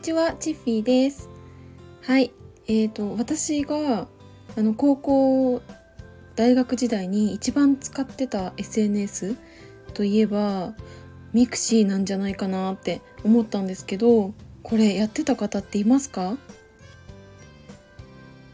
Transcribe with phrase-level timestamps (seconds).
[0.00, 1.28] ちは、チッフィーです。
[2.00, 2.32] はい、
[2.66, 4.08] えーと私が
[4.56, 5.62] あの高校
[6.36, 9.36] 大学時代に一番使ってた SNS
[9.92, 10.74] といえば
[11.34, 14.32] mixi なんじゃないかなって思ったんですけど、
[14.62, 16.38] これやってた方っていますか？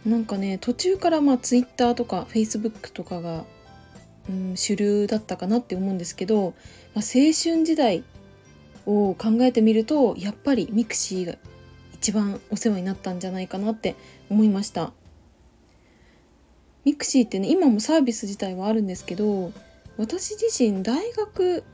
[0.05, 3.45] なんかね途中からまあ Twitter とか Facebook とかが、
[4.29, 6.55] うん、主流だったかなって思うんですけど、
[6.93, 8.03] まあ、青春時代
[8.87, 11.35] を考えてみるとやっぱり mixi が
[11.95, 13.97] 一番お世話になったんじゃないかなって
[14.31, 14.93] 思いました。
[16.85, 19.51] mixi ってね今もサービス自体はあるんですけど
[19.97, 21.65] 私自身大学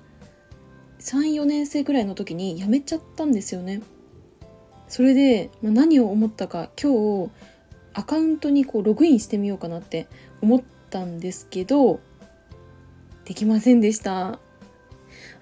[1.01, 3.83] 34年生ぐらいの時に辞めちゃったんですよね。
[4.89, 7.31] それで、まあ、何を思ったか今日
[7.95, 10.07] アカウントにこうログインしてみようかなって
[10.41, 12.01] 思ったんですけど
[13.25, 14.39] できませんでした。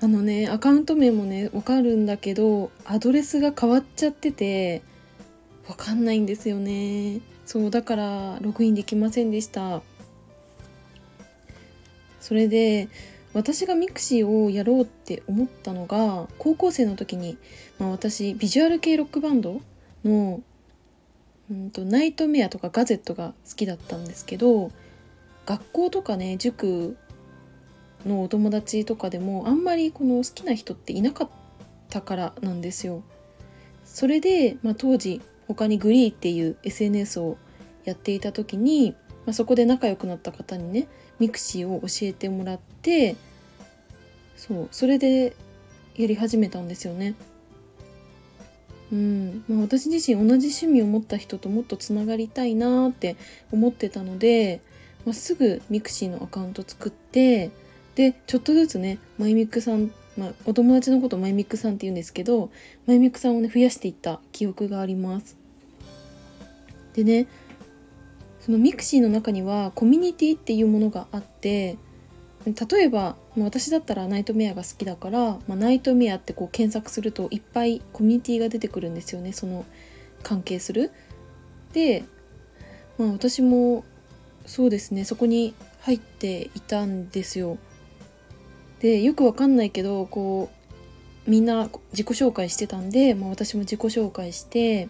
[0.02, 4.82] あのねアカウント名もねわかるんだけどアドレスが変わっちゃってて
[5.68, 7.20] わかんないんですよね。
[7.44, 9.82] そうだからログインできませんでした。
[12.20, 12.88] それで
[13.32, 17.38] 私が mixi をやろうって思ったのが高校生の時に、
[17.78, 19.60] まあ、私ビジュアル系ロックバンド
[20.04, 20.42] の
[21.50, 24.70] うんとナイトメアとかガゼットが好きだったんですけど
[25.46, 26.96] 学校とかね塾
[28.06, 31.28] のお友達とかでもあんまりこの好きな人っていなかっ
[31.88, 33.02] たからなんですよ。
[33.84, 37.36] それで、まあ、当時他に GREE っていう SNS を
[37.84, 38.94] やっていた時に、
[39.26, 40.86] まあ、そこで仲良くなった方にね
[41.18, 43.16] mixi を教えてもらって
[44.36, 45.34] そうそれで
[45.96, 47.14] やり始めたんですよね。
[48.92, 53.16] うんまあ、私自身同じ趣味を持った人ともっとつながりたいなって
[53.52, 54.60] 思ってたので、
[55.04, 57.50] まあ、すぐ mixi のアカウント作って
[58.00, 62.50] でちょっとずつねマイミックさん、まあ、お友達のことマイミックさんって言うんですけど
[62.86, 65.36] マイミックさんをね増やしていった記憶があります
[66.94, 67.26] でね
[68.40, 71.76] その mixi の中にはコミュニティっていうものがあって
[72.46, 79.66] 例えば私だったらナイトメアが好きだから、まあ、ナイトメアってこう検索するといっぱいコミュニティが出てくるんですよねその
[80.22, 80.90] 関係する。
[81.74, 82.04] で、
[82.96, 83.84] まあ、私も
[84.46, 87.58] そうですねそこに入っていたんですよ。
[88.80, 90.50] でよくわかんないけどこ
[91.26, 94.88] うみんな自己紹介してたんで、まあ、私も自己紹介して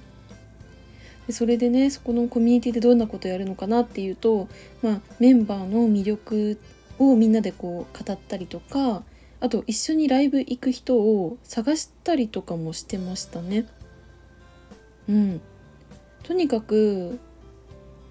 [1.26, 4.48] でそれでねそこのコミュニティでどんなことやるのかなっていうと、
[4.82, 6.58] まあ、メンバーの魅力
[6.98, 9.02] をみんなでこう語ったりとか
[9.40, 13.66] あと一緒にライブ行く人を探したりとかもしてましたね。
[15.08, 15.40] うん、
[16.22, 17.18] とにかく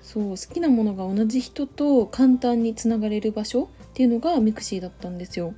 [0.01, 5.53] そう好きなものが同じ人と簡単につながれる場所っていうのが mixi だったんですよ。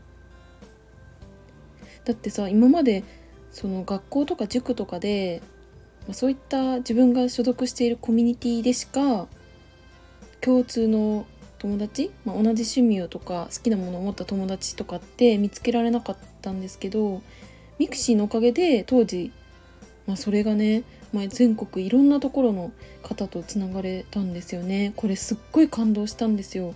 [2.06, 3.03] だってさ今まで
[3.51, 5.41] その学校とか塾とかで、
[6.07, 9.28] まあ、そういった自分が所属しているコミュニティでしか
[10.39, 11.25] 共通の
[11.59, 17.22] 友達、まあ、同じ趣味をとか好きなものを持った友達とかって見つけられなかったんですけど
[17.78, 19.31] mixi のおかげで当時、
[20.07, 20.83] まあ、それがね、
[21.13, 22.72] まあ、全国いろんなところの
[23.03, 24.94] 方とつながれたんですよね。
[24.95, 26.75] これすっごい感動したんですよ。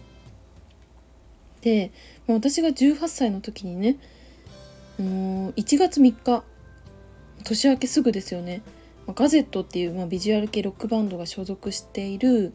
[1.61, 1.91] で、
[2.27, 3.97] まあ、私が18歳の時にね
[4.99, 6.43] あの1月3日
[7.43, 8.61] 年明けすぐですよね、
[9.05, 12.53] まあ、ガゼットっていう、まあ、ビジュアル系ロックバンドが所属している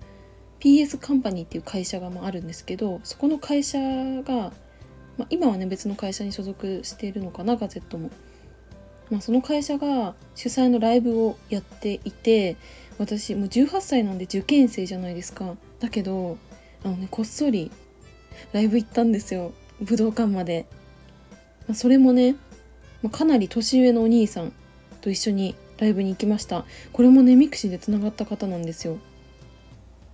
[0.58, 4.52] PS カンパニーっていう会社がまあるんですけどそこの会社が、
[5.16, 8.10] まあ、今はね別の会社に所属しているのかなガゼットも。
[9.10, 12.56] まあ、その会社が主催のライブをやっていて
[12.96, 15.56] 私もう18歳なんで受験生じゃないですか。
[15.80, 16.38] だけど
[16.84, 17.72] あのねこっそり
[18.52, 19.52] ライブ行ったんですよ。
[19.80, 20.66] 武道館まで、
[21.74, 22.36] それもね、
[23.02, 24.52] ま、かなり年上のお兄さん
[25.00, 26.64] と一緒にライブに行きました。
[26.92, 28.98] これもね mixi でつながった方なんですよ。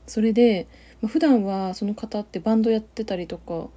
[0.06, 0.69] それで、
[1.03, 3.69] まあ、普段はその方ってバンドやってたりとか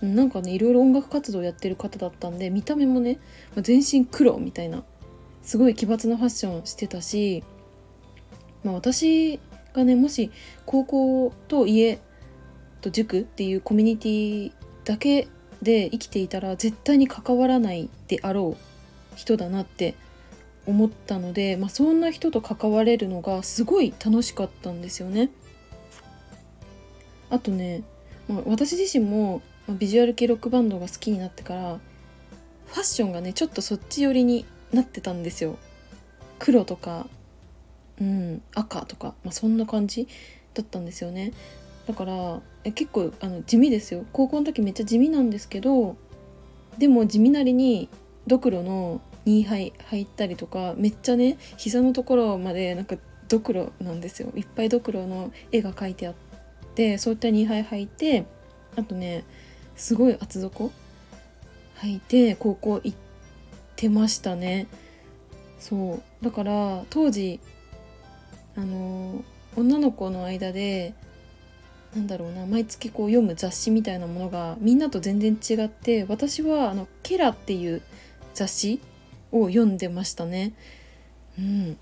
[0.00, 3.18] なんかねいろいろ音楽活動やってる方だったんで見た目もね、
[3.54, 4.82] まあ、全身黒みたいな
[5.42, 7.44] すごい奇抜なファッションしてたし、
[8.64, 9.38] まあ、私
[9.74, 10.30] がねもし
[10.64, 12.00] 高校と家
[12.80, 14.52] と塾っていうコミュニティ
[14.84, 15.28] だけ
[15.62, 19.94] で生きていたら絶対に関わらないであろう人だなって
[20.66, 25.30] 思ったので、まあ、そんな人と関われるのがすごい楽しかったんですよね。
[27.28, 27.82] あとね、
[28.28, 31.78] まあ、私自身もビジュアル系ロックバンドが好きになってから
[32.66, 35.58] ファッションがねちょっとそっち寄りになってたんですよ。
[36.38, 37.06] 黒とか、
[38.00, 40.08] うん、赤とか、まあ、そんな感じ
[40.54, 41.32] だったんですよね。
[41.86, 44.04] だからえ結構あの地味ですよ。
[44.12, 45.96] 高校の時めっちゃ地味なんですけど
[46.78, 47.88] でも地味なりに
[48.26, 52.96] ドクロの2杯入ったりとかめっちゃね膝のところまでなんか
[53.28, 54.30] ドクロなんですよ。
[54.34, 56.14] いっぱいドクロの絵が描いてあっ
[56.74, 58.26] てそういった2杯履いて
[58.76, 59.24] あとね
[59.76, 60.72] すごい厚底
[61.82, 62.96] 履いて高校行っ
[63.76, 64.66] てましたね。
[65.58, 66.24] そう。
[66.24, 67.40] だから当時
[68.56, 69.22] あの
[69.56, 70.94] 女の子の間で
[71.94, 77.82] なんだろうな毎月こう読む雑誌みたいなものがみんなと全然違って私はあのケラっていう
[78.32, 78.80] 雑誌
[79.32, 80.52] を読んでましたね。
[81.38, 81.76] うん、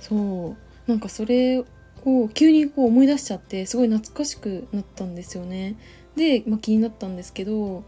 [0.00, 0.56] そ
[0.86, 1.64] うなんかそれ
[2.04, 5.76] を急にこう思い出しちゃってすごい懐かしくなったんですよね。
[6.16, 7.84] で、まあ、気になったんですけど、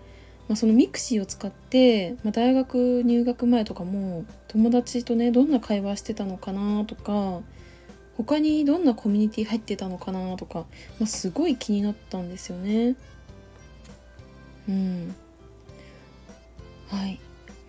[0.49, 7.43] まあ、その mixi を使って、まあ、大学入学前とかも友達とねどんな会話してたのかなとか
[8.17, 10.61] 他にどんなコミュニティ入ってたのかなとか、
[10.99, 12.97] まあ、すごい気になったんですよね。
[14.69, 15.15] うん。
[16.89, 17.21] はい。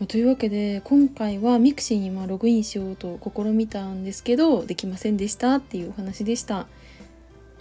[0.07, 6.67] というわけで今回は mixi にまログインしようと試みたんですけどできませんでしたっていうお話でした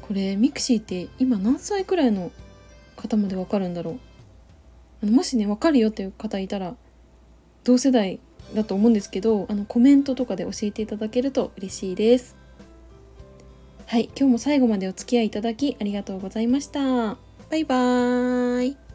[0.03, 2.31] これ mixi って今何歳くらいの
[2.95, 3.99] 方までわかるんだろう？
[5.03, 6.77] あのもしねわかるよっていう方いたら
[7.65, 8.21] 同世代
[8.55, 12.37] だと思うんですけどあのコメントとかで教えていただけると嬉しいです
[13.89, 17.17] はい今日も最後までお付き合いいただきありがとうございました。
[17.51, 18.86] バイバーイ。